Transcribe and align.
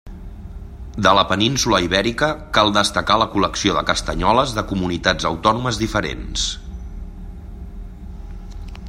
De 1.07 1.11
la 1.17 1.23
península 1.31 1.81
Ibèrica 1.87 2.29
cal 2.57 2.73
destacar 2.77 3.19
la 3.23 3.27
col·lecció 3.35 3.77
de 3.79 3.83
castanyoles 3.91 4.57
de 4.61 4.65
comunitats 4.73 5.29
autònomes 5.31 5.81
diferents. 5.85 6.49